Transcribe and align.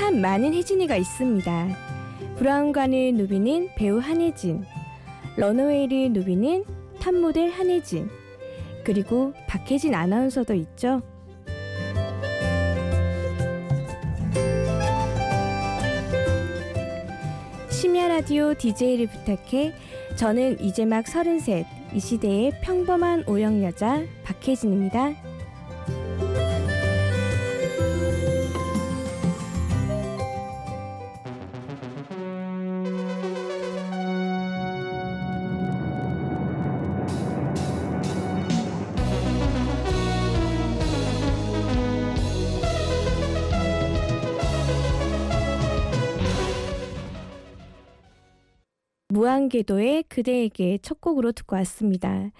참 0.00 0.22
많은 0.22 0.54
혜진이가 0.54 0.96
있습니다. 0.96 1.68
브라운관의 2.38 3.12
누비는 3.12 3.74
배우 3.76 3.98
한혜진, 3.98 4.64
런어웨이의 5.36 6.08
누비는 6.08 6.64
탑모델 6.98 7.50
한혜진, 7.50 8.08
그리고 8.82 9.34
박혜진 9.46 9.94
아나운서도 9.94 10.54
있죠. 10.54 11.02
심야 17.68 18.08
라디오 18.08 18.54
DJ를 18.54 19.06
부탁해 19.06 19.74
저는 20.16 20.60
이제 20.60 20.86
막 20.86 21.06
서른셋 21.06 21.66
이 21.92 22.00
시대의 22.00 22.58
평범한 22.62 23.24
오영 23.26 23.62
여자 23.62 24.02
박혜진입니다. 24.24 25.29
무한궤도의 49.20 50.04
그대에게 50.04 50.78
첫 50.80 51.00
곡으로 51.00 51.32
듣고 51.32 51.56
왔습니다. 51.56 52.30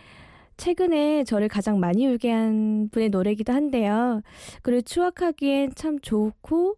최근에 0.56 1.24
저를 1.24 1.48
가장 1.48 1.78
많이 1.78 2.06
울게 2.06 2.30
한 2.30 2.88
분의 2.90 3.10
노래기도 3.10 3.52
한데요. 3.52 4.22
그리고 4.62 4.80
추억하기엔 4.80 5.72
참 5.74 5.98
좋고 6.00 6.76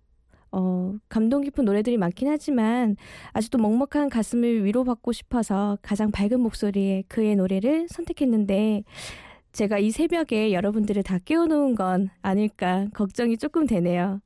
어, 0.50 0.94
감동 1.08 1.42
깊은 1.42 1.64
노래들이 1.64 1.96
많긴 1.98 2.28
하지만 2.28 2.96
아직도 3.32 3.58
먹먹한 3.58 4.10
가슴을 4.10 4.64
위로받고 4.64 5.12
싶어서 5.12 5.78
가장 5.82 6.10
밝은 6.10 6.40
목소리의 6.40 7.04
그의 7.04 7.36
노래를 7.36 7.86
선택했는데 7.88 8.82
제가 9.52 9.78
이 9.78 9.90
새벽에 9.90 10.52
여러분들을 10.52 11.02
다 11.04 11.18
깨워놓은 11.24 11.76
건 11.76 12.10
아닐까 12.22 12.88
걱정이 12.92 13.38
조금 13.38 13.66
되네요. 13.66 14.20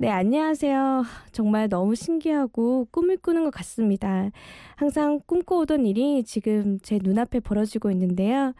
네, 0.00 0.10
안녕하세요. 0.10 1.02
정말 1.32 1.68
너무 1.68 1.96
신기하고 1.96 2.86
꿈을 2.92 3.16
꾸는 3.16 3.42
것 3.42 3.50
같습니다. 3.50 4.30
항상 4.76 5.20
꿈꿔오던 5.26 5.86
일이 5.86 6.22
지금 6.22 6.78
제 6.82 7.00
눈앞에 7.02 7.40
벌어지고 7.40 7.90
있는데요. 7.90 8.52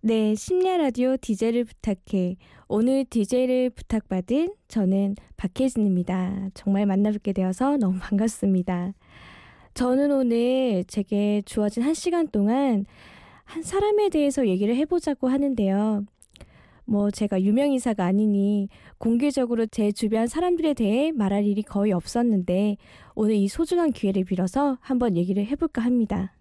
네, 0.00 0.36
심야 0.36 0.76
라디오 0.76 1.16
DJ를 1.16 1.64
부탁해. 1.64 2.36
오늘 2.68 3.04
DJ를 3.04 3.70
부탁받은 3.70 4.54
저는 4.68 5.16
박혜진입니다. 5.36 6.50
정말 6.54 6.86
만나뵙게 6.86 7.32
되어서 7.32 7.76
너무 7.78 7.98
반갑습니다. 7.98 8.92
저는 9.74 10.12
오늘 10.12 10.84
제게 10.86 11.42
주어진 11.46 11.82
한 11.82 11.94
시간 11.94 12.28
동안 12.28 12.86
한 13.42 13.64
사람에 13.64 14.08
대해서 14.08 14.46
얘기를 14.46 14.76
해보자고 14.76 15.26
하는데요. 15.26 16.04
뭐 16.86 17.10
제가 17.10 17.42
유명인사가 17.42 18.04
아니니 18.04 18.68
공개적으로 18.98 19.66
제 19.66 19.92
주변 19.92 20.26
사람들에 20.26 20.74
대해 20.74 21.12
말할 21.12 21.44
일이 21.44 21.62
거의 21.62 21.92
없었는데 21.92 22.76
오늘 23.14 23.34
이 23.34 23.48
소중한 23.48 23.92
기회를 23.92 24.24
빌어서 24.24 24.78
한번 24.80 25.16
얘기를 25.16 25.44
해볼까 25.44 25.82
합니다. 25.82 26.32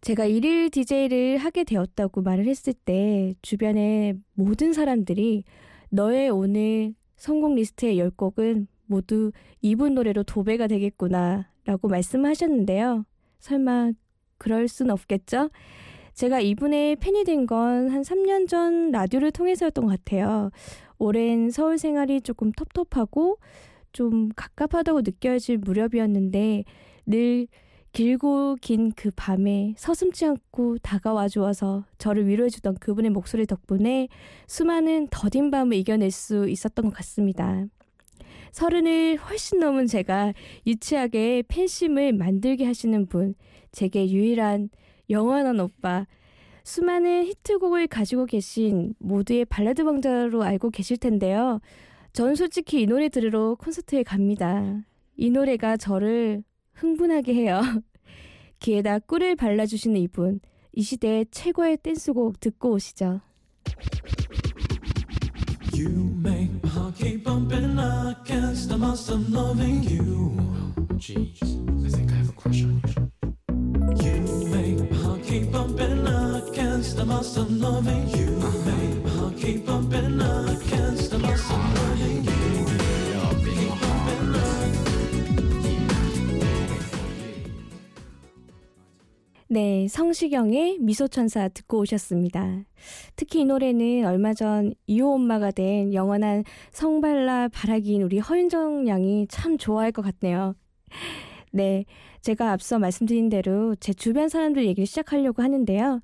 제가 0.00 0.26
일일 0.26 0.70
DJ를 0.70 1.38
하게 1.38 1.64
되었다고 1.64 2.22
말을 2.22 2.46
했을 2.46 2.72
때 2.72 3.34
주변의 3.42 4.14
모든 4.34 4.72
사람들이 4.72 5.44
너의 5.90 6.30
오늘 6.30 6.94
성공 7.16 7.54
리스트의 7.54 7.96
10곡은 7.96 8.66
모두 8.86 9.32
이분 9.62 9.94
노래로 9.94 10.24
도배가 10.24 10.66
되겠구나 10.66 11.48
라고 11.64 11.88
말씀하셨는데요. 11.88 13.06
설마 13.40 13.92
그럴 14.36 14.68
순 14.68 14.90
없겠죠? 14.90 15.48
제가 16.14 16.40
이분의 16.40 16.96
팬이 16.96 17.24
된 17.24 17.46
건 17.46 17.88
한 17.90 18.02
3년 18.02 18.48
전 18.48 18.90
라디오를 18.90 19.32
통해서였던 19.32 19.84
것 19.86 19.90
같아요. 19.90 20.50
오랜 20.98 21.50
서울 21.50 21.76
생활이 21.78 22.20
조금 22.20 22.52
텁텁하고 22.52 23.38
좀 23.92 24.28
갑갑하다고 24.36 25.02
느껴질 25.02 25.58
무렵이었는데 25.58 26.64
늘 27.06 27.46
길고 27.92 28.56
긴 28.60 28.90
그 28.96 29.10
밤에 29.14 29.74
서슴지 29.76 30.24
않고 30.26 30.78
다가와 30.78 31.28
주어서 31.28 31.84
저를 31.98 32.26
위로해 32.26 32.48
주던 32.48 32.76
그분의 32.76 33.10
목소리 33.10 33.46
덕분에 33.46 34.08
수많은 34.48 35.08
더딘 35.10 35.50
밤을 35.50 35.76
이겨낼 35.76 36.10
수 36.10 36.48
있었던 36.48 36.86
것 36.86 36.94
같습니다. 36.94 37.64
서른을 38.52 39.16
훨씬 39.16 39.58
넘은 39.60 39.86
제가 39.86 40.32
유치하게 40.66 41.42
팬심을 41.48 42.12
만들게 42.12 42.64
하시는 42.64 43.06
분, 43.06 43.34
제게 43.72 44.08
유일한 44.10 44.70
영원한 45.10 45.60
오빠, 45.60 46.06
수많은 46.64 47.24
히트곡을 47.24 47.86
가지고 47.88 48.26
계신 48.26 48.94
모두의 48.98 49.44
발라드 49.44 49.82
왕자로 49.82 50.42
알고 50.42 50.70
계실 50.70 50.96
텐데요. 50.96 51.60
전 52.12 52.34
솔직히 52.34 52.82
이 52.82 52.86
노래 52.86 53.08
들으러 53.08 53.54
콘서트에 53.56 54.02
갑니다. 54.02 54.82
이 55.16 55.30
노래가 55.30 55.76
저를 55.76 56.42
흥분하게 56.74 57.34
해요. 57.34 57.60
귀에다 58.60 59.00
꿀을 59.00 59.36
발라주시는 59.36 60.00
이분, 60.00 60.40
이 60.72 60.82
시대 60.82 61.24
최고의 61.30 61.78
댄스곡 61.78 62.40
듣고 62.40 62.72
오시죠. 62.72 63.20
You 65.72 66.14
make 66.24 66.50
my 66.62 66.72
heart 66.72 66.96
keep 66.96 67.24
bumping. 67.24 67.78
I 67.78 68.14
can't 68.24 68.56
stop 68.56 68.78
myself 68.78 69.28
loving 69.28 69.82
you. 69.84 70.36
Jeez, 70.96 71.42
I 71.84 71.90
think 71.90 72.12
I 72.12 72.16
have 72.16 72.28
a 72.28 72.32
crush 72.32 72.62
on 72.62 72.80
you. 72.96 73.13
네, 89.54 89.86
성시경의 89.86 90.78
미소천사 90.80 91.46
듣고 91.46 91.78
오셨습니다. 91.78 92.64
특히 93.14 93.42
이 93.42 93.44
노래는 93.44 94.04
얼마 94.04 94.34
전 94.34 94.74
이호 94.88 95.14
엄마가 95.14 95.52
된 95.52 95.94
영원한 95.94 96.42
성발라 96.72 97.50
바라기인 97.52 98.02
우리 98.02 98.18
허윤정 98.18 98.88
양이 98.88 99.28
참 99.28 99.56
좋아할 99.56 99.92
것 99.92 100.02
같네요. 100.02 100.56
네, 101.54 101.84
제가 102.20 102.50
앞서 102.50 102.80
말씀드린 102.80 103.28
대로 103.28 103.76
제 103.76 103.94
주변 103.94 104.28
사람들 104.28 104.66
얘기를 104.66 104.86
시작하려고 104.86 105.40
하는데요. 105.40 106.00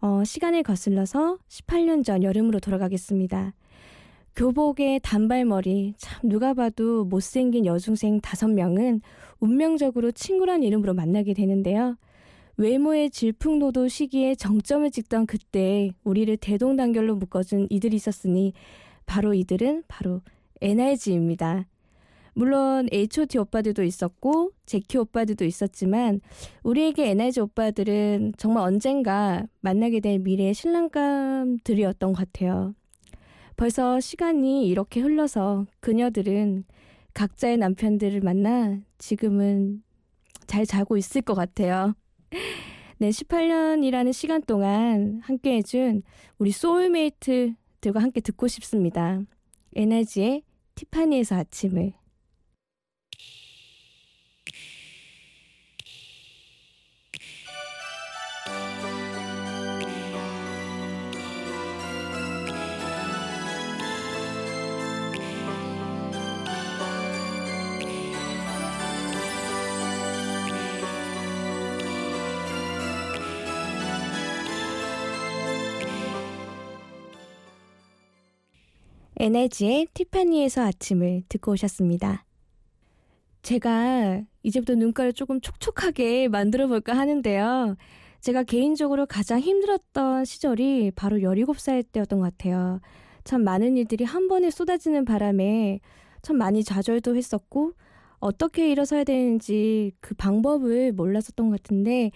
어, 0.00 0.24
시간을 0.24 0.62
거슬러서 0.62 1.36
18년 1.46 2.02
전 2.02 2.22
여름으로 2.22 2.58
돌아가겠습니다. 2.58 3.52
교복에 4.34 5.00
단발머리, 5.02 5.92
참 5.98 6.30
누가 6.30 6.54
봐도 6.54 7.04
못생긴 7.04 7.66
여중생 7.66 8.22
다섯 8.22 8.48
명은 8.48 9.02
운명적으로 9.40 10.10
친구란 10.10 10.62
이름으로 10.62 10.94
만나게 10.94 11.34
되는데요. 11.34 11.98
외모의 12.56 13.10
질풍노도 13.10 13.88
시기에 13.88 14.34
정점을 14.34 14.90
찍던 14.90 15.26
그때 15.26 15.90
우리를 16.02 16.34
대동단결로 16.38 17.16
묶어준 17.16 17.66
이들이 17.68 17.96
있었으니 17.96 18.54
바로 19.04 19.34
이들은 19.34 19.84
바로 19.86 20.22
NRG입니다. 20.62 21.66
물론 22.34 22.88
H.O.T 22.92 23.38
오빠들도 23.38 23.82
있었고 23.82 24.50
제키 24.66 24.98
오빠들도 24.98 25.44
있었지만 25.44 26.20
우리에게 26.62 27.10
NRG 27.10 27.40
오빠들은 27.40 28.34
정말 28.36 28.64
언젠가 28.64 29.44
만나게 29.60 30.00
될 30.00 30.18
미래의 30.18 30.52
신랑감들이었던 30.54 32.12
것 32.12 32.18
같아요. 32.18 32.74
벌써 33.56 34.00
시간이 34.00 34.66
이렇게 34.66 35.00
흘러서 35.00 35.66
그녀들은 35.80 36.64
각자의 37.14 37.58
남편들을 37.58 38.20
만나 38.20 38.80
지금은 38.98 39.82
잘 40.46 40.66
자고 40.66 40.96
있을 40.96 41.22
것 41.22 41.34
같아요. 41.34 41.94
네, 42.98 43.10
18년이라는 43.10 44.12
시간 44.12 44.42
동안 44.42 45.20
함께 45.22 45.56
해준 45.56 46.02
우리 46.38 46.50
소울메이트들과 46.50 48.00
함께 48.00 48.20
듣고 48.20 48.48
싶습니다. 48.48 49.20
에너지의 49.76 50.42
티파니에서 50.74 51.36
아침을. 51.36 51.92
에너지의 79.16 79.88
티파니에서 79.94 80.62
아침을 80.62 81.22
듣고 81.28 81.52
오셨습니다. 81.52 82.24
제가 83.42 84.22
이제부터 84.42 84.74
눈가를 84.74 85.12
조금 85.12 85.40
촉촉하게 85.40 86.28
만들어 86.28 86.66
볼까 86.66 86.96
하는데요. 86.96 87.76
제가 88.20 88.42
개인적으로 88.42 89.04
가장 89.06 89.38
힘들었던 89.38 90.24
시절이 90.24 90.92
바로 90.96 91.18
17살 91.18 91.84
때였던 91.92 92.20
것 92.20 92.24
같아요. 92.24 92.80
참 93.22 93.44
많은 93.44 93.76
일들이 93.76 94.04
한 94.04 94.28
번에 94.28 94.50
쏟아지는 94.50 95.04
바람에 95.04 95.80
참 96.22 96.38
많이 96.38 96.64
좌절도 96.64 97.16
했었고 97.16 97.72
어떻게 98.18 98.70
일어서야 98.70 99.04
되는지 99.04 99.92
그 100.00 100.14
방법을 100.14 100.92
몰랐었던 100.92 101.50
것 101.50 101.62
같은데 101.62 102.10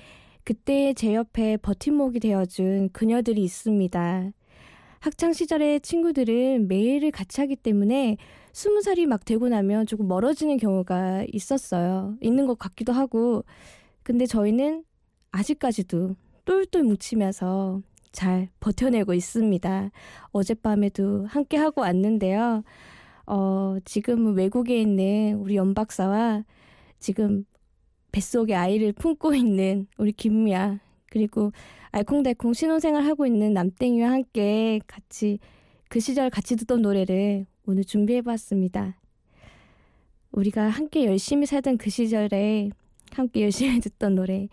그때 0.44 0.94
제 0.94 1.14
옆에 1.14 1.58
버팀목이 1.58 2.20
되어준 2.20 2.88
그녀들이 2.92 3.42
있습니다. 3.44 4.32
학창 5.00 5.32
시절의 5.32 5.80
친구들은 5.80 6.68
매일을 6.68 7.10
같이 7.10 7.40
하기 7.40 7.56
때문에 7.56 8.16
스무 8.52 8.82
살이 8.82 9.06
막 9.06 9.24
되고 9.24 9.48
나면 9.48 9.86
조금 9.86 10.08
멀어지는 10.08 10.56
경우가 10.56 11.24
있었어요. 11.32 12.16
있는 12.20 12.46
것 12.46 12.58
같기도 12.58 12.92
하고. 12.92 13.44
근데 14.02 14.26
저희는 14.26 14.84
아직까지도 15.30 16.16
똘똘 16.44 16.82
뭉치면서 16.82 17.82
잘 18.10 18.48
버텨내고 18.58 19.14
있습니다. 19.14 19.90
어젯밤에도 20.32 21.26
함께 21.26 21.56
하고 21.56 21.82
왔는데요. 21.82 22.64
어, 23.26 23.76
지금은 23.84 24.34
외국에 24.34 24.80
있는 24.80 25.34
우리 25.34 25.56
연박사와 25.56 26.44
지금 26.98 27.44
뱃속에 28.10 28.54
아이를 28.54 28.92
품고 28.92 29.34
있는 29.34 29.86
우리 29.98 30.12
김미아 30.12 30.80
그리고 31.10 31.52
알콩달콩 31.90 32.52
신혼생활 32.52 33.04
하고 33.04 33.26
있는 33.26 33.52
남땡이와 33.54 34.10
함께 34.10 34.80
같이 34.86 35.38
그 35.88 36.00
시절 36.00 36.30
같이 36.30 36.56
듣던 36.56 36.82
노래를 36.82 37.46
오늘 37.66 37.84
준비해봤습니다. 37.84 38.98
우리가 40.32 40.68
함께 40.68 41.06
열심히 41.06 41.46
살던 41.46 41.78
그 41.78 41.90
시절에 41.90 42.70
함께 43.12 43.42
열심히 43.42 43.80
듣던 43.80 44.14
노래 44.14 44.48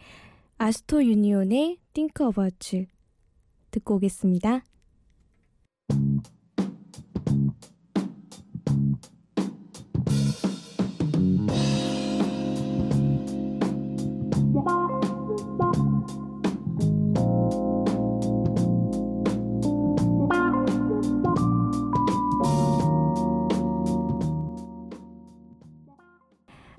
아스토 0.58 1.04
유니온의 1.04 1.78
Think 1.94 2.26
About 2.26 2.76
You 2.76 2.86
듣고 3.72 3.96
오겠습니다. 3.96 4.64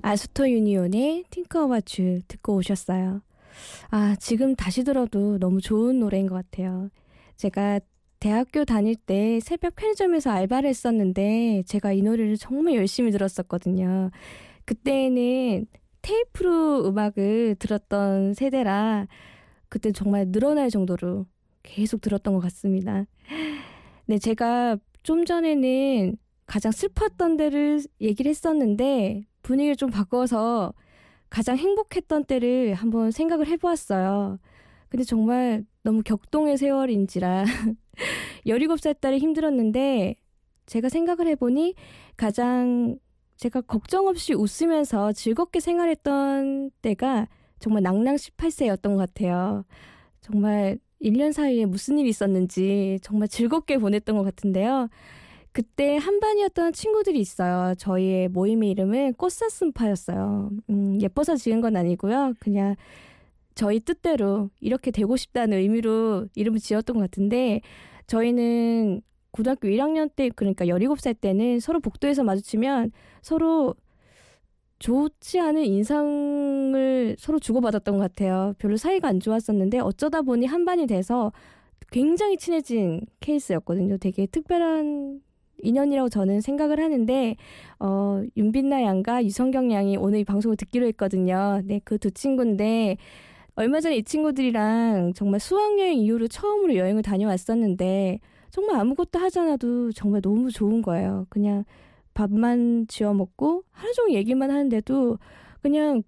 아스토 0.06 0.48
유니온의 0.48 1.24
팅커 1.30 1.64
어바츄 1.64 2.20
듣고 2.28 2.54
오셨어요. 2.54 3.22
아, 3.90 4.14
지금 4.20 4.54
다시 4.54 4.84
들어도 4.84 5.36
너무 5.40 5.60
좋은 5.60 5.98
노래인 5.98 6.28
것 6.28 6.36
같아요. 6.36 6.90
제가 7.34 7.80
대학교 8.20 8.64
다닐 8.64 8.94
때 8.94 9.40
새벽 9.40 9.74
편의점에서 9.74 10.30
알바를 10.30 10.70
했었는데 10.70 11.64
제가 11.66 11.92
이 11.92 12.02
노래를 12.02 12.36
정말 12.36 12.76
열심히 12.76 13.10
들었었거든요. 13.10 14.12
그때는 14.64 15.66
테이프로 16.02 16.86
음악을 16.86 17.56
들었던 17.58 18.34
세대라 18.34 19.08
그때 19.68 19.90
정말 19.90 20.30
늘어날 20.30 20.70
정도로 20.70 21.26
계속 21.64 22.00
들었던 22.00 22.32
것 22.32 22.38
같습니다. 22.42 23.06
네, 24.06 24.18
제가 24.20 24.76
좀 25.02 25.24
전에는 25.24 26.16
가장 26.46 26.70
슬펐던 26.70 27.38
때를 27.38 27.82
얘기를 28.00 28.30
했었는데 28.30 29.24
분위기를 29.46 29.76
좀 29.76 29.90
바꿔서 29.90 30.74
가장 31.30 31.56
행복했던 31.56 32.24
때를 32.24 32.74
한번 32.74 33.12
생각을 33.12 33.46
해보았어요. 33.46 34.40
근데 34.88 35.04
정말 35.04 35.64
너무 35.84 36.02
격동의 36.02 36.58
세월인지라 36.58 37.44
17살 38.46 39.00
딸이 39.00 39.18
힘들었는데 39.18 40.16
제가 40.66 40.88
생각을 40.88 41.28
해보니 41.28 41.74
가장 42.16 42.98
제가 43.36 43.60
걱정 43.60 44.08
없이 44.08 44.34
웃으면서 44.34 45.12
즐겁게 45.12 45.60
생활했던 45.60 46.72
때가 46.82 47.28
정말 47.60 47.84
낭낭 47.84 48.16
18세였던 48.16 48.82
것 48.82 48.96
같아요. 48.96 49.64
정말 50.22 50.78
1년 51.00 51.32
사이에 51.32 51.66
무슨 51.66 51.98
일이 51.98 52.08
있었는지 52.08 52.98
정말 53.00 53.28
즐겁게 53.28 53.78
보냈던 53.78 54.16
것 54.16 54.24
같은데요. 54.24 54.88
그때 55.56 55.96
한반이었던 55.96 56.74
친구들이 56.74 57.18
있어요. 57.18 57.74
저희의 57.76 58.28
모임의 58.28 58.72
이름은 58.72 59.14
꽃사슴파였어요. 59.14 60.50
음, 60.68 61.00
예뻐서 61.00 61.34
지은 61.34 61.62
건 61.62 61.76
아니고요. 61.76 62.34
그냥 62.40 62.76
저희 63.54 63.80
뜻대로 63.80 64.50
이렇게 64.60 64.90
되고 64.90 65.16
싶다는 65.16 65.56
의미로 65.56 66.26
이름을 66.34 66.58
지었던 66.58 66.96
것 66.96 67.00
같은데 67.00 67.62
저희는 68.06 69.00
고등학교 69.30 69.68
1학년 69.68 70.10
때 70.14 70.28
그러니까 70.28 70.66
17살 70.66 71.18
때는 71.18 71.60
서로 71.60 71.80
복도에서 71.80 72.22
마주치면 72.22 72.92
서로 73.22 73.74
좋지 74.78 75.40
않은 75.40 75.64
인상을 75.64 77.16
서로 77.18 77.38
주고받았던 77.38 77.96
것 77.96 78.02
같아요. 78.02 78.52
별로 78.58 78.76
사이가 78.76 79.08
안 79.08 79.20
좋았었는데 79.20 79.78
어쩌다 79.78 80.20
보니 80.20 80.44
한반이 80.44 80.86
돼서 80.86 81.32
굉장히 81.90 82.36
친해진 82.36 83.06
케이스였거든요. 83.20 83.96
되게 83.96 84.26
특별한 84.26 85.24
인연이라고 85.62 86.08
저는 86.08 86.40
생각을 86.40 86.80
하는데 86.80 87.36
어 87.80 88.22
윤빛나 88.36 88.82
양과 88.82 89.24
유성경 89.24 89.72
양이 89.72 89.96
오늘 89.96 90.20
이 90.20 90.24
방송을 90.24 90.56
듣기로 90.56 90.86
했거든요. 90.88 91.60
네, 91.64 91.80
그 91.84 91.98
두 91.98 92.10
친구인데 92.10 92.96
얼마 93.54 93.80
전에 93.80 93.96
이 93.96 94.02
친구들이랑 94.04 95.14
정말 95.14 95.40
수학여행 95.40 95.98
이후로 95.98 96.28
처음으로 96.28 96.76
여행을 96.76 97.02
다녀왔었는데 97.02 98.20
정말 98.50 98.76
아무것도 98.80 99.18
하지 99.18 99.38
않아도 99.40 99.92
정말 99.92 100.20
너무 100.22 100.50
좋은 100.50 100.82
거예요. 100.82 101.26
그냥 101.30 101.64
밥만 102.14 102.86
지어 102.88 103.12
먹고 103.14 103.64
하루 103.70 103.92
종일 103.94 104.16
얘기만 104.16 104.50
하는데도 104.50 105.18
그냥 105.62 106.02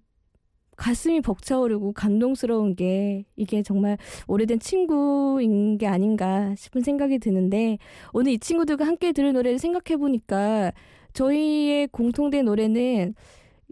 가슴이 0.79 1.19
벅차오르고 1.21 1.91
감동스러운 1.91 2.75
게 2.75 3.25
이게 3.35 3.61
정말 3.61 3.97
오래된 4.27 4.59
친구인 4.59 5.77
게 5.77 5.85
아닌가 5.87 6.55
싶은 6.55 6.81
생각이 6.81 7.19
드는데 7.19 7.77
오늘 8.13 8.31
이 8.31 8.39
친구들과 8.39 8.87
함께 8.87 9.11
들을 9.11 9.33
노래를 9.33 9.59
생각해 9.59 9.97
보니까 9.97 10.71
저희의 11.11 11.89
공통된 11.89 12.45
노래는 12.45 13.13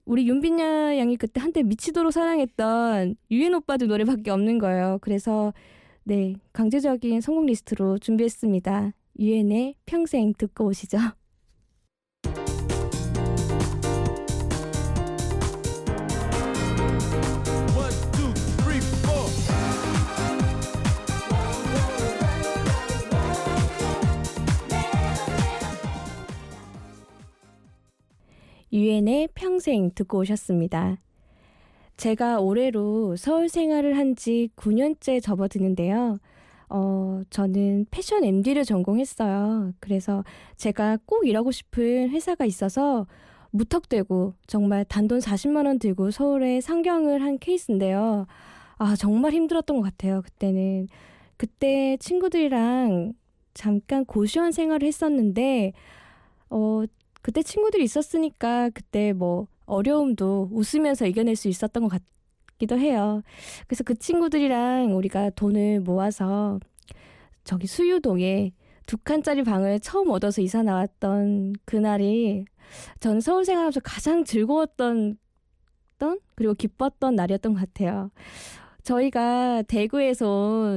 우리 0.05 0.27
윤빈야 0.27 0.97
양이 0.97 1.15
그때 1.15 1.39
한때 1.39 1.63
미치도록 1.63 2.11
사랑했던 2.11 3.15
유엔 3.31 3.53
오빠들 3.53 3.87
노래밖에 3.87 4.29
없는 4.29 4.57
거예요. 4.57 4.99
그래서 5.01 5.53
네 6.03 6.35
강제적인 6.51 7.21
성공 7.21 7.45
리스트로 7.45 7.99
준비했습니다. 7.99 8.91
유엔의 9.19 9.75
평생 9.85 10.33
듣고 10.37 10.65
오시죠. 10.65 10.97
유엔의 28.77 29.29
평생 29.33 29.89
듣고 29.95 30.19
오셨습니다. 30.19 30.97
제가 31.97 32.39
올해로 32.39 33.15
서울 33.15 33.49
생활을 33.49 33.97
한 33.97 34.15
지 34.15 34.49
9년째 34.55 35.21
접어드는데요. 35.21 36.17
어, 36.69 37.21
저는 37.31 37.87
패션 37.89 38.23
MD를 38.23 38.65
전공했어요. 38.65 39.73
그래서 39.79 40.23
제가 40.57 40.97
꼭 41.05 41.25
일하고 41.27 41.51
싶은 41.51 42.09
회사가 42.09 42.45
있어서 42.45 43.07
무턱대고 43.51 44.33
정말 44.45 44.85
단돈 44.85 45.19
40만원 45.19 45.79
들고 45.79 46.11
서울에 46.11 46.61
상경을 46.61 47.21
한 47.23 47.39
케이스인데요. 47.39 48.27
아, 48.77 48.95
정말 48.95 49.33
힘들었던 49.33 49.77
것 49.77 49.83
같아요. 49.83 50.21
그때는. 50.21 50.87
그때 51.37 51.97
친구들이랑 51.99 53.13
잠깐 53.55 54.05
고시원 54.05 54.51
생활을 54.51 54.87
했었는데, 54.87 55.73
어, 56.49 56.83
그때 57.27 57.43
친구들이 57.43 57.83
있었으니까 57.83 58.69
그때 58.69 59.11
뭐 59.11 59.47
어려움도 59.65 60.47
웃으면서 60.49 61.05
이겨낼 61.07 61.35
수 61.35 61.49
있었던 61.49 61.83
것 61.85 61.99
같기도 62.47 62.77
해요. 62.79 63.21
그래서 63.67 63.83
그 63.83 63.95
친구들이랑 63.95 64.95
우리가 64.95 65.31
돈을 65.31 65.81
모아서 65.81 66.57
저기 67.43 67.67
수유동에 67.67 68.53
두 68.85 68.95
칸짜리 68.97 69.43
방을 69.43 69.81
처음 69.81 70.09
얻어서 70.09 70.41
이사 70.41 70.63
나왔던 70.63 71.55
그날이 71.65 72.45
전 73.01 73.19
서울 73.19 73.43
생활하면서 73.43 73.81
가장 73.81 74.23
즐거웠던 74.23 75.17
그리고 76.35 76.53
기뻤던 76.53 77.15
날이었던 77.15 77.55
것 77.55 77.59
같아요. 77.59 78.09
저희가 78.83 79.63
대구에서 79.63 80.29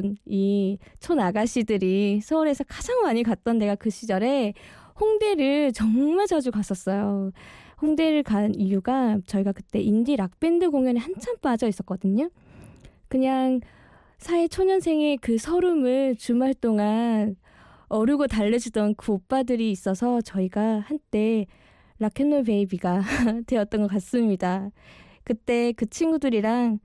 온 0.03 0.17
이 0.27 0.79
촌 0.99 1.21
아가씨들이 1.21 2.21
서울에서 2.23 2.65
가장 2.65 3.03
많이 3.03 3.23
갔던 3.23 3.61
데가 3.61 3.77
그 3.77 3.89
시절에 3.91 4.55
홍대를 5.01 5.73
정말 5.73 6.27
자주 6.27 6.51
갔었어요. 6.51 7.33
홍대를 7.81 8.23
간 8.23 8.55
이유가 8.55 9.19
저희가 9.27 9.53
그때 9.53 9.81
인디 9.81 10.17
락밴드 10.17 10.71
공연에 10.71 11.01
한참 11.01 11.37
빠져 11.39 11.67
있었거든요. 11.67 12.29
그냥 13.09 13.61
사회 14.19 14.47
초년생의 14.49 15.17
그 15.19 15.39
서름을 15.39 16.17
주말 16.17 16.53
동안 16.53 17.37
어르고 17.89 18.27
달래주던 18.27 18.97
그 18.97 19.13
오빠들이 19.13 19.71
있어서 19.71 20.21
저희가 20.21 20.81
한때 20.81 21.47
락앤롤 21.99 22.45
베이비가 22.45 23.03
되었던 23.47 23.83
것 23.83 23.87
같습니다. 23.89 24.71
그때 25.25 25.73
그 25.73 25.87
친구들이랑 25.87 26.79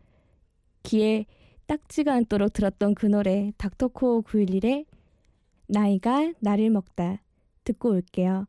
귀에 0.83 1.25
딱지가 1.67 2.13
않도록 2.13 2.53
들었던 2.53 2.95
그 2.95 3.05
노래 3.05 3.51
닥터코어 3.57 4.21
911의 4.21 4.85
나이가 5.67 6.31
나를 6.39 6.69
먹다 6.69 7.24
듣고 7.65 7.89
올게요. 7.89 8.45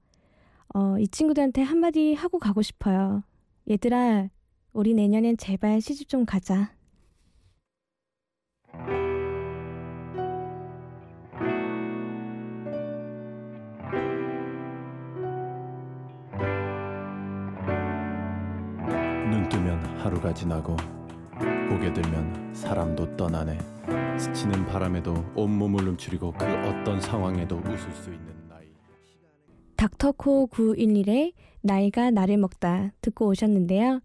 어, 0.75 0.99
이 0.99 1.09
친구들한테 1.09 1.63
한마디 1.63 2.15
하고 2.15 2.39
가고 2.39 2.63
싶어요. 2.63 3.25
얘들아, 3.69 4.29
우리 4.73 4.95
내년엔 4.95 5.39
제발 5.39 5.81
시집 5.81 6.09
좀 6.09 6.25
가자. 6.25 6.71
눈 19.31 19.49
뜨면 19.49 19.83
하루가 19.99 20.33
지나고 20.33 20.77
고개 21.69 21.93
들면 21.93 22.55
사람도 22.55 23.17
떠나네 23.17 23.59
스치는 24.19 24.67
바람에도 24.67 25.15
온몸을 25.35 25.89
움츠리고 25.89 26.33
그 26.33 26.45
어떤 26.45 27.01
상황에도 27.01 27.57
웃을 27.57 27.93
수 27.93 28.13
있는 28.13 28.46
닥터코 29.77 30.49
911의 30.49 31.33
나이가 31.63 32.11
나를 32.11 32.37
먹다 32.39 32.93
듣고 33.01 33.27
오셨는데요. 33.29 34.01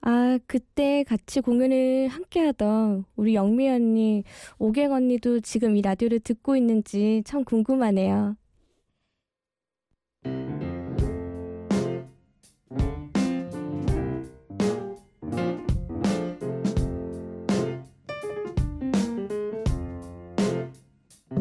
아, 0.00 0.38
그때 0.46 1.02
같이 1.04 1.40
공연을 1.40 2.08
함께 2.08 2.40
하던 2.40 3.04
우리 3.16 3.34
영미 3.34 3.68
언니, 3.70 4.24
오갱 4.58 4.92
언니도 4.92 5.40
지금 5.40 5.76
이 5.76 5.82
라디오를 5.82 6.20
듣고 6.20 6.56
있는지 6.56 7.22
참 7.24 7.44
궁금하네요. 7.44 8.36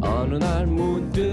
어느 0.01 0.35
날 0.35 0.67
문득 0.67 1.32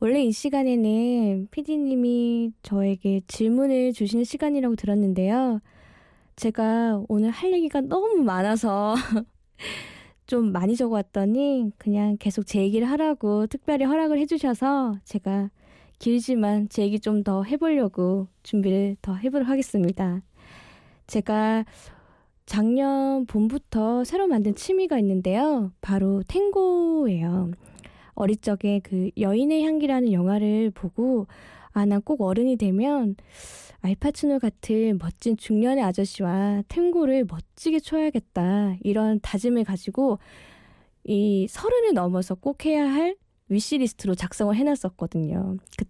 원래 0.00 0.22
이 0.24 0.32
시간에는 0.32 1.48
PD님이 1.50 2.52
저에게 2.62 3.20
질문을 3.26 3.92
주시는 3.92 4.24
시간이라고 4.24 4.74
들었는데요. 4.76 5.60
제가 6.36 7.02
오늘 7.08 7.30
할 7.30 7.52
얘기가 7.52 7.82
너무 7.82 8.22
많아서 8.22 8.94
좀 10.26 10.52
많이 10.52 10.74
적어왔더니 10.74 11.72
그냥 11.76 12.16
계속 12.18 12.46
제 12.46 12.60
얘기를 12.62 12.88
하라고 12.90 13.46
특별히 13.46 13.84
허락을 13.84 14.18
해주셔서 14.18 14.96
제가 15.04 15.50
길지만 15.98 16.70
제 16.70 16.82
얘기 16.82 16.98
좀 16.98 17.22
더 17.22 17.42
해보려고 17.42 18.28
준비를 18.42 18.96
더 19.02 19.14
해보도록 19.16 19.48
하겠습니다. 19.48 20.22
제가 21.08 21.66
작년 22.46 23.26
봄부터 23.26 24.04
새로 24.04 24.26
만든 24.26 24.54
취미가 24.54 24.98
있는데요. 24.98 25.72
바로 25.82 26.22
탱고예요. 26.26 27.50
어릴 28.20 28.36
적에 28.36 28.80
그 28.82 29.10
여인의 29.18 29.62
향기라는 29.64 30.12
영화를 30.12 30.70
보고 30.70 31.26
아, 31.72 31.84
난 31.86 32.00
꼭 32.02 32.20
어른이 32.22 32.56
되면 32.56 33.16
알파치노 33.82 34.40
같은 34.40 34.98
멋진 34.98 35.36
중년의 35.36 35.82
아저씨와 35.84 36.62
탱고를 36.68 37.24
멋지게 37.28 37.80
춰야겠다. 37.80 38.76
이런 38.82 39.20
다짐을 39.20 39.64
가지고 39.64 40.18
이 41.04 41.46
서른을 41.48 41.94
넘어서 41.94 42.34
꼭 42.34 42.64
해야 42.66 42.90
할 42.92 43.16
위시리스트로 43.48 44.14
작성을 44.14 44.54
해놨었거든요. 44.54 45.56
그 45.78 45.84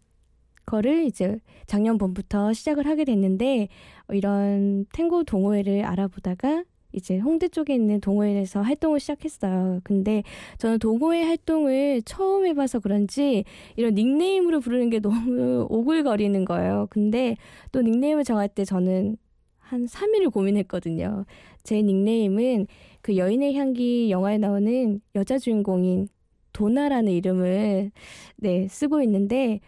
거를 0.67 1.05
이제 1.05 1.39
작년 1.67 1.99
봄부터 1.99 2.53
시작을 2.53 2.87
하게 2.87 3.05
됐는데 3.05 3.69
이런 4.11 4.87
탱고 4.93 5.25
동호회를 5.25 5.85
알아보다가 5.85 6.65
이제 6.93 7.19
홍대 7.19 7.49
쪽에 7.49 7.75
있는 7.75 8.01
동호회에서 8.01 8.63
활동을 8.63 9.01
시작했어요. 9.01 9.81
근데 9.85 10.23
저는 10.59 10.79
동호회 10.79 11.23
활동을 11.23 12.03
처음 12.05 12.47
해봐서 12.47 12.81
그런지 12.81 13.45
이런 13.77 13.95
닉네임으로 13.95 14.61
부르는 14.61 14.91
게 14.91 15.01
너무 15.01 15.67
오글거리는 15.71 16.45
거예요. 16.45 16.87
근데 16.91 17.37
또 17.73 17.83
닉네임을 17.83 18.25
정할 18.25 18.49
때 18.49 18.65
저는 18.65 19.17
한 19.59 19.87
3일을 19.87 20.33
고민했거든요. 20.33 21.25
제 21.63 21.81
닉네임은 21.81 22.67
그 23.03 23.17
여인의 23.17 23.55
향기 23.55 24.11
영화에 24.11 24.39
나오는 24.39 25.01
여자 25.15 25.39
주인공인 25.39 26.09
도나라는 26.53 27.13
이름을 27.13 27.93
네, 28.37 28.69
쓰고 28.69 29.03
있는데 29.03 29.61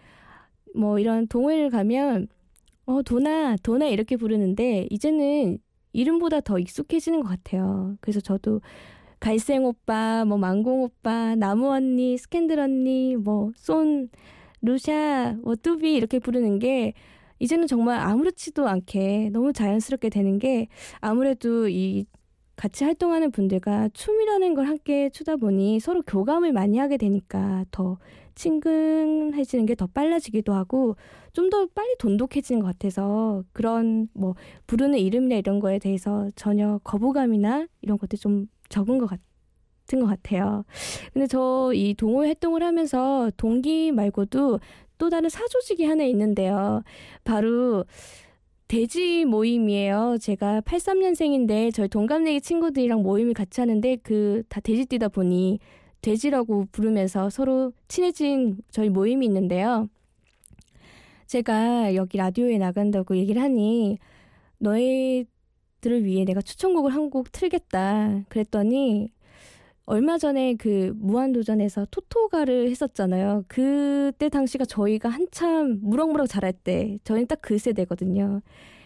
뭐 0.74 0.98
이런 0.98 1.28
동호회를 1.28 1.70
가면 1.70 2.28
어, 2.84 3.02
도나, 3.02 3.56
도나 3.62 3.86
이렇게 3.86 4.16
부르는데 4.16 4.88
이제는 4.90 5.58
이름보다 5.92 6.40
더 6.40 6.58
익숙해지는 6.58 7.22
것 7.22 7.28
같아요. 7.28 7.96
그래서 8.00 8.20
저도 8.20 8.60
갈생 9.20 9.64
오빠, 9.64 10.24
뭐 10.24 10.38
망공 10.38 10.82
오빠, 10.82 11.34
나무 11.36 11.70
언니, 11.70 12.18
스캔들 12.18 12.58
언니, 12.58 13.16
뭐 13.16 13.52
쏜, 13.56 14.08
루샤, 14.62 15.36
뭐 15.42 15.54
뚜비 15.56 15.94
이렇게 15.94 16.18
부르는 16.18 16.58
게 16.58 16.94
이제는 17.38 17.66
정말 17.66 17.98
아무렇지도 17.98 18.68
않게 18.68 19.30
너무 19.32 19.52
자연스럽게 19.52 20.08
되는 20.10 20.38
게 20.38 20.68
아무래도 21.00 21.68
이 21.68 22.06
같이 22.56 22.84
활동하는 22.84 23.32
분들과 23.32 23.88
춤이라는 23.92 24.54
걸 24.54 24.66
함께 24.66 25.10
추다 25.10 25.36
보니 25.36 25.80
서로 25.80 26.02
교감을 26.02 26.52
많이 26.52 26.78
하게 26.78 26.96
되니까 26.96 27.64
더 27.70 27.98
친근해지는 28.34 29.66
게 29.66 29.74
더 29.74 29.86
빨라지기도 29.86 30.52
하고 30.54 30.96
좀 31.32 31.50
더 31.50 31.66
빨리 31.74 31.94
돈독해지는 31.98 32.60
것 32.62 32.66
같아서 32.68 33.42
그런 33.52 34.08
뭐 34.14 34.34
부르는 34.66 34.98
이름이나 34.98 35.36
이런 35.36 35.60
거에 35.60 35.78
대해서 35.78 36.28
전혀 36.36 36.78
거부감이나 36.84 37.66
이런 37.82 37.98
것들 37.98 38.18
좀 38.18 38.46
적은 38.68 38.98
것 38.98 39.06
같은 39.06 40.00
것 40.00 40.06
같아요. 40.06 40.64
근데 41.12 41.26
저 41.26 41.72
이 41.74 41.94
동호회 41.94 42.28
활동을 42.28 42.62
하면서 42.62 43.30
동기 43.36 43.92
말고도 43.92 44.60
또 44.98 45.10
다른 45.10 45.28
사조직이 45.28 45.84
하나 45.84 46.04
있는데요. 46.04 46.82
바로 47.24 47.84
돼지 48.68 49.24
모임이에요. 49.26 50.16
제가 50.20 50.62
83년생인데 50.62 51.74
저희 51.74 51.88
동갑내기 51.88 52.40
친구들이랑 52.40 53.02
모임을 53.02 53.34
같이 53.34 53.60
하는데 53.60 53.96
그 53.96 54.42
다 54.48 54.60
돼지 54.60 54.86
뛰다 54.86 55.08
보니 55.08 55.58
돼지라고 56.02 56.66
부르면서 56.72 57.30
서로 57.30 57.72
친해진 57.88 58.58
저희 58.70 58.88
모임이 58.90 59.24
있는데요. 59.26 59.88
제가 61.26 61.94
여기 61.94 62.18
라디오에 62.18 62.58
나간다고 62.58 63.16
얘기를 63.16 63.40
하니 63.40 63.98
너희들을 64.58 66.04
위해 66.04 66.24
내가 66.24 66.42
추천곡을 66.42 66.92
한 66.94 67.08
곡 67.10 67.32
틀겠다. 67.32 68.24
그랬더니 68.28 69.10
얼마 69.84 70.16
전에 70.18 70.54
그 70.54 70.92
무한도전에서 70.96 71.86
토토가를 71.90 72.68
했었잖아요. 72.70 73.44
그때 73.48 74.28
당시가 74.28 74.64
저희가 74.64 75.08
한참 75.08 75.80
무럭무럭 75.82 76.28
자랄 76.28 76.52
때, 76.52 76.98
저희는 77.04 77.26
딱 77.26 77.40
그 77.42 77.58
세대거든요. 77.58 78.40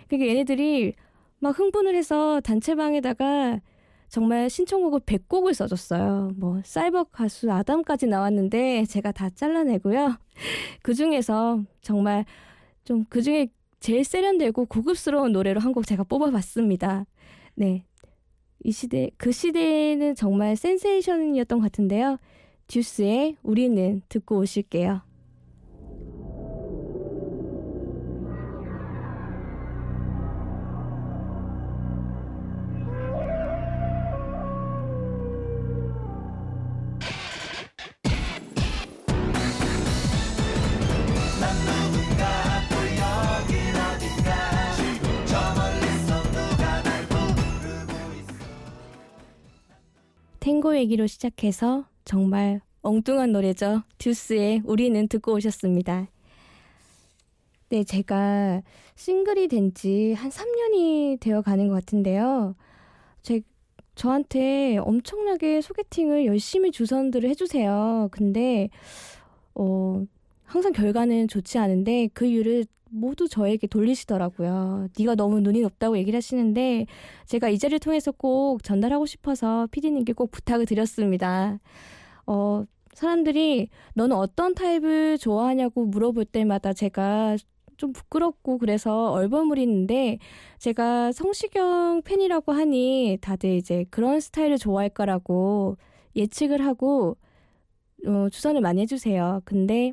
그러니까 0.09 0.31
얘네들이 0.31 0.95
막 1.39 1.59
흥분을 1.59 1.95
해서 1.95 2.41
단체방에다가 2.41 3.61
정말 4.09 4.49
신청곡을 4.51 5.01
100곡을 5.01 5.53
써줬어요. 5.55 6.33
뭐 6.37 6.61
사이버 6.65 7.05
가수 7.05 7.51
아담까지 7.53 8.07
나왔는데 8.07 8.85
제가 8.87 9.13
다 9.13 9.29
잘라내고요. 9.31 10.17
그 10.83 10.95
중에서 10.95 11.63
정말 11.83 12.25
좀 12.85 13.05
그 13.09 13.23
중에 13.23 13.49
제일 13.81 14.05
세련되고 14.05 14.67
고급스러운 14.67 15.33
노래로 15.33 15.61
한 15.61 15.73
곡 15.73 15.87
제가 15.87 16.05
뽑아봤습니다. 16.05 17.07
네. 17.55 17.85
이 18.65 18.73
시대, 18.73 19.11
그 19.17 19.33
시대에는 19.33 20.15
정말 20.15 20.57
센세이션이었던 20.57 21.59
것 21.59 21.65
같은데요. 21.65 22.19
듀스의 22.69 23.37
우리는 23.43 24.03
듣고 24.09 24.39
오실게요. 24.39 25.03
탱고 50.47 50.77
얘기로 50.77 51.09
시작해서 51.09 51.87
정말 52.05 52.61
엉뚱한 52.83 53.33
노래죠. 53.33 53.83
듀스의 53.99 54.63
우리는 54.65 55.09
듣고 55.09 55.33
오셨습니다. 55.35 56.07
네, 57.69 57.83
제가 57.83 58.63
싱글이 58.95 59.49
된 59.49 59.73
지 59.75 60.15
한 60.15 60.31
3년이 60.31 61.19
되어 61.19 61.43
가는 61.43 61.67
것 61.67 61.75
같은데요. 61.75 62.55
제, 63.23 63.41
저한테 63.97 64.77
엄청나게 64.77 65.63
소개팅을 65.63 66.27
열심히 66.27 66.71
주선들을 66.71 67.29
해주세요. 67.31 68.09
근데, 68.13 68.69
어, 69.57 70.05
항상 70.45 70.71
결과는 70.73 71.27
좋지 71.27 71.59
않은데 71.59 72.09
그 72.15 72.25
이유를 72.25 72.67
모두 72.91 73.29
저에게 73.29 73.67
돌리시더라고요. 73.67 74.89
네가 74.99 75.15
너무 75.15 75.41
눈이 75.41 75.61
높다고 75.63 75.99
얘기를 75.99 76.17
하시는데 76.17 76.87
제가 77.27 77.49
이 77.49 77.59
자리를 77.59 77.79
통해서 77.81 78.13
꼭 78.13 78.63
전달하고 78.63 79.07
싶어서 79.07 79.69
피디님께 79.71 80.13
꼭 80.13 80.31
부탁을 80.31 80.67
드렸습니다. 80.67 81.59
어, 82.27 82.65
사람들이 82.95 83.69
너는 83.95 84.17
어떤 84.17 84.55
타입을 84.55 85.19
좋아하냐고 85.19 85.85
물어볼 85.85 86.25
때마다 86.25 86.73
제가 86.73 87.37
좀 87.77 87.93
부끄럽고 87.93 88.59
그래서 88.59 89.13
얼버무리는데 89.13 90.19
제가 90.59 91.13
성시경 91.13 92.03
팬이라고 92.05 92.53
하니 92.53 93.19
다들 93.21 93.51
이제 93.51 93.85
그런 93.91 94.21
스타일을 94.21 94.57
좋아할 94.57 94.89
거라고 94.89 95.77
예측을 96.15 96.65
하고 96.65 97.19
어, 98.07 98.29
추천을 98.31 98.61
많이 98.63 98.81
해주세요. 98.83 99.43
근데 99.45 99.93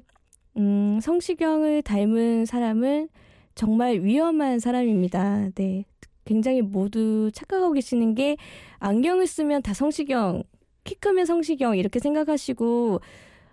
음, 0.58 1.00
성시경을 1.02 1.82
닮은 1.82 2.46
사람은 2.46 3.10
정말 3.56 4.00
위험한 4.02 4.60
사람입니다. 4.60 5.50
네. 5.56 5.86
굉장히 6.26 6.62
모두 6.62 7.32
착각하고 7.34 7.74
계시는 7.74 8.16
게 8.16 8.38
안경을 8.80 9.28
쓰면 9.28 9.62
다 9.62 9.74
성시경, 9.74 10.44
키 10.84 10.96
크면 10.96 11.26
성시경 11.26 11.78
이렇게 11.78 12.00
생각하시고 12.00 13.02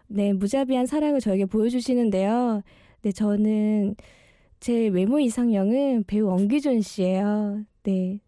네, 0.08 0.32
무자비한 0.32 0.86
사랑을 0.86 1.20
저에게 1.20 1.46
보여주시는데요. 1.46 2.62
네, 3.02 3.12
저는 3.12 3.96
제 4.60 4.88
외모 4.88 5.18
이상형은 5.20 6.04
배우 6.06 6.28
엄기준 6.30 6.82
씨예요. 6.82 7.62
네. 7.84 8.20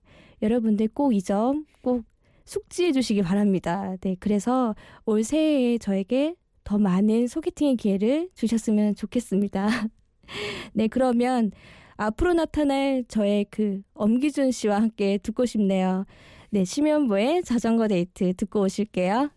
여러분들 0.43 0.88
꼭 0.88 1.12
이 1.12 1.21
점 1.23 1.64
꼭 1.83 2.05
숙지해 2.45 2.93
주시기 2.93 3.23
바랍니다. 3.23 3.97
네. 4.00 4.17
그래서 4.19 4.75
올 5.07 5.23
새해에 5.25 5.79
저에게 5.79 6.35
더 6.64 6.78
많은 6.78 7.26
소개팅의 7.26 7.76
기회를 7.76 8.31
주셨으면 8.35 8.95
좋겠습니다. 8.95 9.69
네, 10.73 10.88
그러면 10.88 11.50
앞으로 11.97 12.33
나타날 12.35 13.04
저의 13.09 13.47
그 13.50 13.83
엄기준 13.95 14.50
씨와 14.50 14.76
함께 14.76 15.19
듣고 15.19 15.47
싶네요. 15.47 16.07
네, 16.50 16.64
심연보의 16.64 17.45
자전거 17.45 17.88
데이트 17.88 18.35
듣고 18.35 18.62
오실게요. 18.62 19.31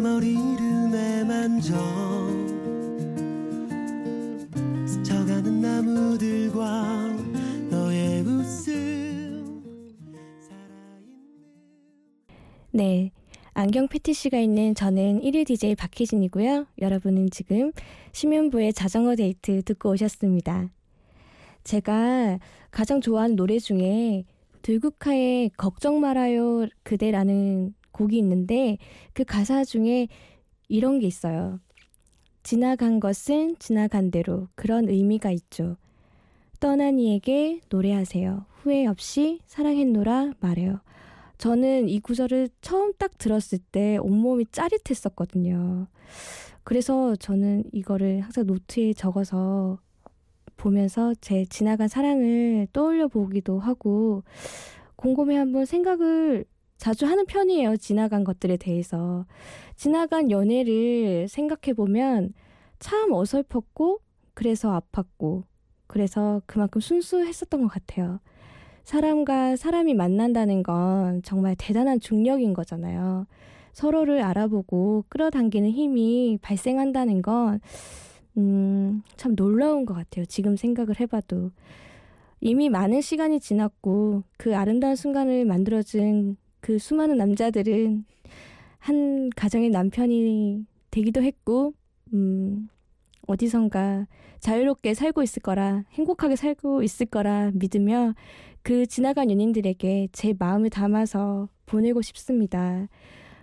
내 0.00 0.08
머리를 0.08 0.88
매만져 0.88 1.76
스쳐가는 4.86 5.60
나무들과 5.60 7.16
너의 7.68 8.22
웃음 8.22 9.62
네. 12.70 13.10
안경 13.52 13.88
패티시가 13.88 14.38
있는 14.38 14.74
저는 14.74 15.20
1일 15.20 15.46
DJ 15.46 15.74
박혜진이고요. 15.74 16.68
여러분은 16.80 17.28
지금 17.28 17.70
심연보의 18.12 18.72
자전거 18.72 19.16
데이트 19.16 19.62
듣고 19.62 19.90
오셨습니다. 19.90 20.70
제가 21.62 22.38
가장 22.70 23.02
좋아하는 23.02 23.36
노래 23.36 23.58
중에 23.58 24.24
들국화의 24.62 25.50
걱정 25.58 26.00
말아요 26.00 26.68
그대라는 26.84 27.74
곡이 27.92 28.16
있는데 28.18 28.78
그 29.12 29.24
가사 29.24 29.64
중에 29.64 30.08
이런 30.68 30.98
게 30.98 31.06
있어요. 31.06 31.60
지나간 32.42 33.00
것은 33.00 33.56
지나간 33.58 34.10
대로 34.10 34.48
그런 34.54 34.88
의미가 34.88 35.30
있죠. 35.32 35.76
떠난 36.58 36.98
이에게 36.98 37.60
노래하세요. 37.68 38.46
후회 38.50 38.86
없이 38.86 39.40
사랑했노라 39.46 40.34
말해요. 40.40 40.80
저는 41.38 41.88
이 41.88 42.00
구절을 42.00 42.50
처음 42.60 42.92
딱 42.98 43.16
들었을 43.16 43.58
때 43.72 43.96
온몸이 43.96 44.46
짜릿했었거든요. 44.52 45.86
그래서 46.64 47.16
저는 47.16 47.64
이거를 47.72 48.20
항상 48.20 48.46
노트에 48.46 48.92
적어서 48.92 49.78
보면서 50.58 51.14
제 51.22 51.46
지나간 51.46 51.88
사랑을 51.88 52.68
떠올려 52.74 53.08
보기도 53.08 53.58
하고 53.58 54.22
곰곰이 54.96 55.34
한번 55.34 55.64
생각을 55.64 56.44
자주 56.80 57.04
하는 57.04 57.26
편이에요. 57.26 57.76
지나간 57.76 58.24
것들에 58.24 58.56
대해서. 58.56 59.26
지나간 59.76 60.30
연애를 60.30 61.28
생각해 61.28 61.74
보면 61.76 62.32
참 62.78 63.12
어설펐고 63.12 64.00
그래서 64.32 64.80
아팠고 64.80 65.42
그래서 65.86 66.40
그만큼 66.46 66.80
순수했었던 66.80 67.60
것 67.60 67.68
같아요. 67.68 68.20
사람과 68.84 69.56
사람이 69.56 69.92
만난다는 69.92 70.62
건 70.62 71.20
정말 71.22 71.54
대단한 71.58 72.00
중력인 72.00 72.54
거잖아요. 72.54 73.26
서로를 73.74 74.22
알아보고 74.22 75.04
끌어당기는 75.10 75.70
힘이 75.70 76.38
발생한다는 76.40 77.20
건, 77.20 77.60
음, 78.38 79.02
참 79.16 79.36
놀라운 79.36 79.84
것 79.84 79.92
같아요. 79.92 80.24
지금 80.24 80.56
생각을 80.56 80.98
해봐도. 80.98 81.50
이미 82.40 82.70
많은 82.70 83.02
시간이 83.02 83.38
지났고, 83.38 84.22
그 84.38 84.56
아름다운 84.56 84.96
순간을 84.96 85.44
만들어준 85.44 86.36
그 86.60 86.78
수많은 86.78 87.16
남자들은 87.16 88.04
한 88.78 89.30
가정의 89.36 89.70
남편이 89.70 90.64
되기도 90.90 91.22
했고, 91.22 91.74
음, 92.14 92.68
어디선가 93.26 94.06
자유롭게 94.40 94.94
살고 94.94 95.22
있을 95.22 95.42
거라, 95.42 95.84
행복하게 95.92 96.36
살고 96.36 96.82
있을 96.82 97.06
거라 97.06 97.50
믿으며 97.54 98.14
그 98.62 98.86
지나간 98.86 99.30
연인들에게 99.30 100.08
제 100.12 100.34
마음을 100.38 100.70
담아서 100.70 101.48
보내고 101.66 102.02
싶습니다. 102.02 102.88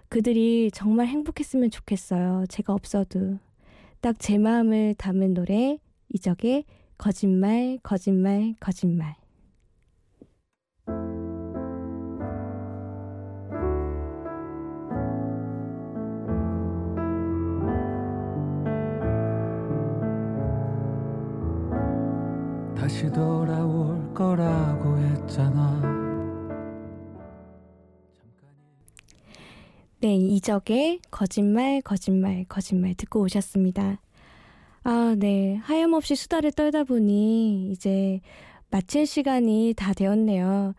그들이 0.10 0.72
정말 0.74 1.08
행복했으면 1.08 1.70
좋겠어요. 1.72 2.46
제가 2.50 2.74
없어도. 2.74 3.40
딱 4.02 4.16
제 4.20 4.38
마음을 4.38 4.96
담은 4.96 5.34
노래, 5.34 5.80
이적의 6.14 6.66
거짓말, 6.98 7.80
거짓말, 7.84 8.56
거짓말. 8.60 9.16
네, 30.08 30.16
이적의 30.16 31.02
거짓말, 31.12 31.82
거짓말, 31.82 32.46
거짓말 32.48 32.96
듣고 32.96 33.20
오셨습니다. 33.24 34.00
아, 34.84 35.16
네. 35.20 35.56
하염없이 35.56 36.16
수다를 36.16 36.54
떨다 36.54 36.86
보니 36.86 37.72
이제 37.72 38.22
마칠 38.72 39.06
시간이 39.06 39.74
다 39.76 39.92
되었네요. 39.92 40.76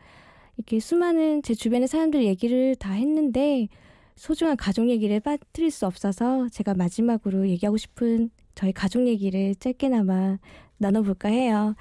이렇게 0.56 0.80
수많은 0.80 1.42
제 1.42 1.52
주변의 1.52 1.88
사람들 1.88 2.24
얘기를 2.24 2.74
다 2.76 2.92
했는데 2.92 3.68
소중한 4.16 4.56
가족 4.56 4.88
얘기를 4.88 5.20
빠뜨릴 5.20 5.70
수 5.70 5.84
없어서 5.84 6.48
제가 6.48 6.72
마지막으로 6.72 7.50
얘기하고 7.50 7.76
싶은 7.76 8.30
저희 8.54 8.72
가족 8.72 9.06
얘기를 9.06 9.54
짧게나마 9.56 10.38
나눠볼까 10.78 11.28
해요. 11.28 11.74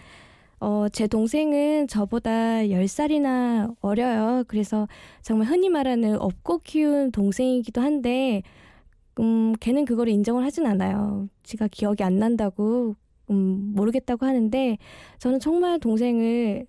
어, 0.60 0.88
제 0.90 1.08
동생은 1.08 1.88
저보다 1.88 2.68
10살이나 2.70 3.76
어려요. 3.82 4.44
그래서 4.48 4.88
정말 5.22 5.48
흔히 5.48 5.70
말하는 5.70 6.20
업고 6.20 6.60
키운 6.60 7.12
동생이기도 7.12 7.82
한데, 7.82 8.42
음, 9.20 9.54
걔는 9.60 9.86
그거를 9.86 10.12
인정을 10.14 10.44
하진 10.44 10.66
않아요. 10.66 11.30
지가 11.44 11.68
기억이 11.70 12.04
안 12.04 12.18
난다고, 12.20 12.96
음, 13.30 13.74
모르겠다고 13.76 14.26
하는데, 14.26 14.78
저는 15.20 15.40
정말 15.40 15.80
동생을 15.80 16.66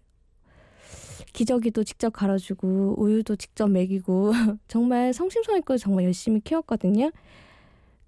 기저귀도 1.32 1.84
직접 1.84 2.10
갈아주고, 2.10 2.96
우유도 2.98 3.36
직접 3.36 3.68
먹이고, 3.70 4.30
정말 4.68 5.12
성심성의껏 5.14 5.78
정말 5.78 6.04
열심히 6.04 6.40
키웠거든요. 6.40 7.10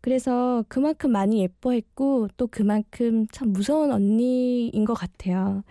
그래서 0.00 0.64
그만큼 0.68 1.12
많이 1.12 1.42
예뻐했고 1.42 2.28
또 2.36 2.46
그만큼 2.46 3.26
참 3.32 3.52
무서운 3.52 3.92
언니인 3.92 4.84
것 4.84 4.94
같아요. 4.94 5.62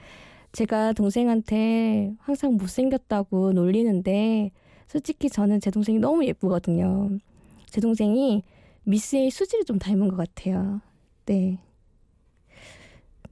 제가 0.52 0.94
동생한테 0.94 2.14
항상 2.20 2.56
못생겼다고 2.56 3.54
놀리는데 3.54 4.52
솔직히 4.88 5.30
저는 5.30 5.60
제 5.60 5.72
동생이 5.72 6.00
너무 6.00 6.26
예쁘거든요. 6.26 7.10
제 7.68 7.82
동생이 7.82 8.44
미스의 8.84 9.30
수지를 9.30 9.66
좀 9.66 9.78
닮은 9.78 10.08
것 10.08 10.16
같아요. 10.16 10.82
네. 11.26 11.60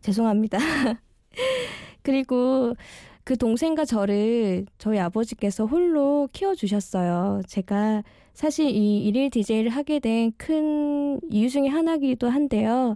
죄송합니다. 0.02 0.58
그리고 2.04 2.76
그 3.28 3.36
동생과 3.36 3.84
저를 3.84 4.66
저희 4.78 5.00
아버지께서 5.00 5.66
홀로 5.66 6.30
키워주셨어요. 6.32 7.42
제가 7.46 8.02
사실 8.34 8.70
이 8.70 9.04
일일 9.04 9.30
DJ를 9.32 9.70
하게 9.70 10.00
된 10.00 10.32
큰 10.38 11.20
이유 11.30 11.50
중에 11.50 11.68
하나기도 11.68 12.30
한데요. 12.30 12.96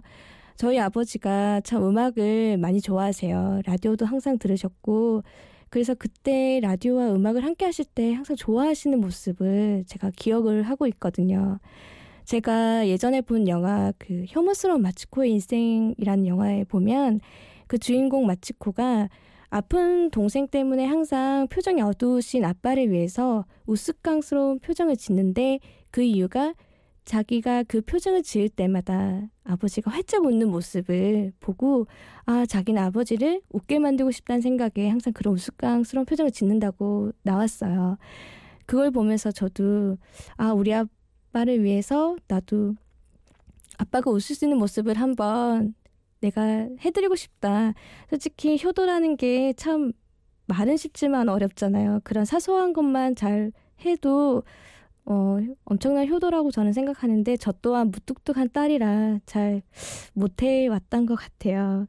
저희 0.56 0.78
아버지가 0.78 1.60
참 1.64 1.86
음악을 1.86 2.56
많이 2.56 2.80
좋아하세요. 2.80 3.60
라디오도 3.66 4.06
항상 4.06 4.38
들으셨고, 4.38 5.22
그래서 5.68 5.92
그때 5.92 6.60
라디오와 6.62 7.12
음악을 7.12 7.44
함께 7.44 7.66
하실 7.66 7.84
때 7.84 8.14
항상 8.14 8.34
좋아하시는 8.34 8.98
모습을 8.98 9.84
제가 9.86 10.12
기억을 10.16 10.62
하고 10.62 10.86
있거든요. 10.86 11.58
제가 12.24 12.88
예전에 12.88 13.20
본 13.20 13.48
영화 13.48 13.92
그 13.98 14.24
혐오스러운 14.28 14.80
마치코의 14.80 15.30
인생이라는 15.32 16.26
영화에 16.26 16.64
보면 16.64 17.20
그 17.66 17.76
주인공 17.76 18.24
마치코가 18.24 19.10
아픈 19.54 20.10
동생 20.10 20.48
때문에 20.48 20.86
항상 20.86 21.46
표정이 21.48 21.82
어두우신 21.82 22.42
아빠를 22.42 22.90
위해서 22.90 23.44
우스꽝스러운 23.66 24.60
표정을 24.60 24.96
짓는데 24.96 25.58
그 25.90 26.00
이유가 26.00 26.54
자기가 27.04 27.64
그 27.64 27.82
표정을 27.82 28.22
지을 28.22 28.48
때마다 28.48 29.20
아버지가 29.44 29.90
활짝 29.90 30.24
웃는 30.24 30.48
모습을 30.48 31.32
보고 31.38 31.86
아 32.24 32.46
자기는 32.46 32.82
아버지를 32.82 33.42
웃게 33.50 33.78
만들고 33.78 34.10
싶다는 34.10 34.40
생각에 34.40 34.88
항상 34.88 35.12
그런 35.12 35.34
우스꽝스러운 35.34 36.06
표정을 36.06 36.30
짓는다고 36.30 37.12
나왔어요. 37.22 37.98
그걸 38.64 38.90
보면서 38.90 39.30
저도 39.30 39.98
아 40.38 40.54
우리 40.54 40.72
아빠를 40.72 41.62
위해서 41.62 42.16
나도 42.26 42.76
아빠가 43.76 44.10
웃을 44.10 44.34
수 44.34 44.46
있는 44.46 44.56
모습을 44.56 44.94
한번 44.94 45.74
내가 46.22 46.42
해드리고 46.80 47.16
싶다. 47.16 47.74
솔직히 48.08 48.58
효도라는 48.64 49.16
게 49.16 49.52
참 49.56 49.92
말은 50.46 50.76
쉽지만 50.76 51.28
어렵잖아요. 51.28 52.00
그런 52.04 52.24
사소한 52.24 52.72
것만 52.72 53.16
잘 53.16 53.52
해도 53.84 54.42
어, 55.04 55.38
엄청난 55.64 56.08
효도라고 56.08 56.50
저는 56.50 56.72
생각하는데 56.72 57.36
저 57.38 57.52
또한 57.62 57.90
무뚝뚝한 57.90 58.50
딸이라 58.52 59.20
잘 59.26 59.62
못해 60.12 60.66
왔던 60.68 61.06
것 61.06 61.16
같아요. 61.16 61.86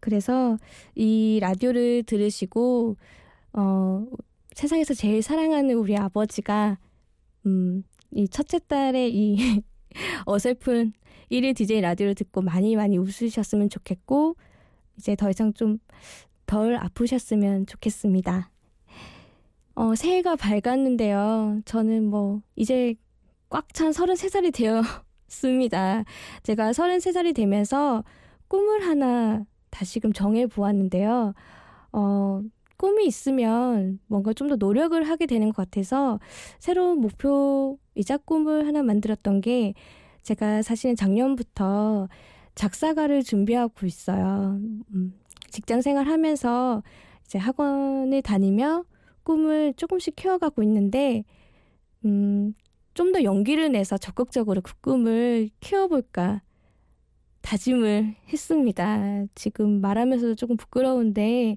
그래서 0.00 0.58
이 0.94 1.38
라디오를 1.40 2.02
들으시고 2.04 2.96
어, 3.54 4.06
세상에서 4.54 4.94
제일 4.94 5.22
사랑하는 5.22 5.74
우리 5.74 5.96
아버지가 5.96 6.78
음, 7.46 7.84
이 8.10 8.28
첫째 8.28 8.58
딸의 8.58 9.14
이 9.14 9.62
어설픈 10.26 10.92
일일 11.32 11.54
DJ 11.54 11.80
라디오를 11.80 12.14
듣고 12.14 12.42
많이 12.42 12.76
많이 12.76 12.98
웃으셨으면 12.98 13.68
좋겠고 13.70 14.36
이제 14.98 15.16
더 15.16 15.30
이상 15.30 15.52
좀 15.54 15.78
덜 16.46 16.76
아프셨으면 16.76 17.64
좋겠습니다. 17.64 18.50
어, 19.74 19.94
새해가 19.94 20.36
밝았는데요. 20.36 21.62
저는 21.64 22.04
뭐 22.04 22.42
이제 22.56 22.94
꽉 23.48 23.72
찬 23.72 23.90
33살이 23.90 24.52
되었습니다. 24.52 26.04
제가 26.42 26.72
33살이 26.72 27.34
되면서 27.34 28.04
꿈을 28.48 28.86
하나 28.86 29.44
다시금 29.70 30.12
정해 30.12 30.46
보았는데요. 30.46 31.32
어, 31.92 32.42
꿈이 32.76 33.06
있으면 33.06 33.98
뭔가 34.08 34.34
좀 34.34 34.48
더 34.48 34.56
노력을 34.56 35.02
하게 35.08 35.24
되는 35.26 35.48
것 35.48 35.56
같아서 35.56 36.18
새로운 36.58 37.00
목표이자 37.00 38.18
꿈을 38.26 38.66
하나 38.66 38.82
만들었던 38.82 39.40
게 39.40 39.72
제가 40.22 40.62
사실은 40.62 40.96
작년부터 40.96 42.08
작사가를 42.54 43.22
준비하고 43.22 43.86
있어요. 43.86 44.58
음, 44.94 45.14
직장 45.50 45.80
생활 45.82 46.06
하면서 46.06 46.82
이제 47.24 47.38
학원을 47.38 48.22
다니며 48.22 48.84
꿈을 49.24 49.74
조금씩 49.74 50.16
키워가고 50.16 50.62
있는데, 50.62 51.24
음, 52.04 52.54
좀 52.94 53.12
더 53.12 53.22
용기를 53.22 53.72
내서 53.72 53.96
적극적으로 53.96 54.60
그 54.60 54.74
꿈을 54.80 55.48
키워볼까 55.60 56.42
다짐을 57.40 58.14
했습니다. 58.32 59.24
지금 59.34 59.80
말하면서도 59.80 60.34
조금 60.36 60.56
부끄러운데, 60.56 61.56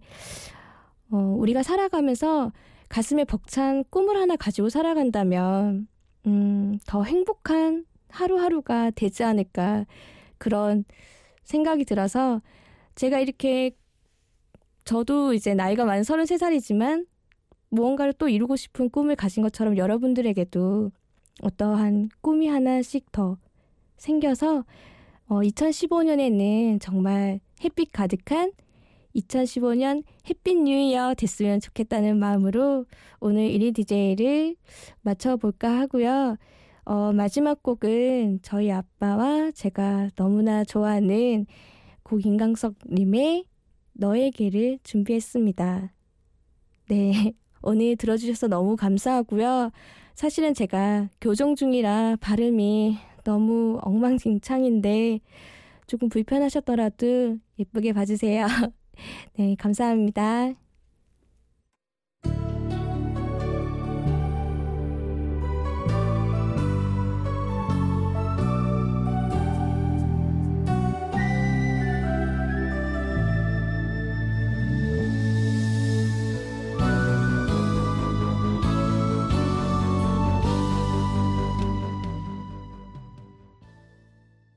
어, 1.11 1.17
우리가 1.17 1.61
살아가면서 1.63 2.51
가슴에 2.89 3.25
벅찬 3.25 3.83
꿈을 3.89 4.17
하나 4.17 4.35
가지고 4.35 4.69
살아간다면, 4.69 5.87
음, 6.27 6.79
더 6.87 7.03
행복한 7.03 7.85
하루하루가 8.15 8.91
되지 8.91 9.23
않을까 9.23 9.85
그런 10.37 10.85
생각이 11.43 11.85
들어서 11.85 12.41
제가 12.95 13.19
이렇게 13.19 13.71
저도 14.85 15.33
이제 15.33 15.53
나이가 15.53 15.85
만 15.85 16.01
33살이지만 16.01 17.07
무언가를 17.69 18.13
또 18.13 18.29
이루고 18.29 18.55
싶은 18.55 18.89
꿈을 18.89 19.15
가진 19.15 19.43
것처럼 19.43 19.77
여러분들에게도 19.77 20.91
어떠한 21.41 22.09
꿈이 22.21 22.47
하나씩 22.47 23.11
더 23.11 23.37
생겨서 23.97 24.63
어, 25.27 25.39
2015년에는 25.39 26.79
정말 26.79 27.39
햇빛 27.63 27.91
가득한 27.91 28.51
2015년 29.15 30.03
햇빛 30.29 30.57
뉴이어 30.57 31.15
됐으면 31.15 31.59
좋겠다는 31.59 32.17
마음으로 32.17 32.85
오늘 33.19 33.49
1위 33.49 33.73
DJ를 33.73 34.55
맞춰볼까 35.01 35.79
하고요. 35.79 36.37
어, 36.85 37.11
마지막 37.13 37.63
곡은 37.63 38.39
저희 38.43 38.71
아빠와 38.71 39.51
제가 39.51 40.11
너무나 40.15 40.63
좋아하는 40.63 41.47
곡 42.03 42.25
인강석님의 42.25 43.45
너에게를 43.93 44.77
준비했습니다. 44.83 45.91
네. 46.89 47.33
오늘 47.63 47.95
들어주셔서 47.95 48.47
너무 48.47 48.75
감사하고요. 48.75 49.71
사실은 50.13 50.53
제가 50.53 51.09
교정 51.19 51.55
중이라 51.55 52.17
발음이 52.21 52.97
너무 53.23 53.79
엉망진창인데 53.81 55.19
조금 55.87 56.09
불편하셨더라도 56.09 57.39
예쁘게 57.57 57.93
봐주세요. 57.93 58.45
네, 59.37 59.55
감사합니다. 59.57 60.53